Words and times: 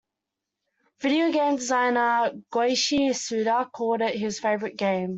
Video 1.01 1.31
game 1.31 1.57
designer 1.57 2.31
Goichi 2.51 3.15
Suda 3.15 3.69
called 3.71 4.01
it 4.01 4.15
his 4.15 4.39
favourite 4.39 4.75
game. 4.75 5.09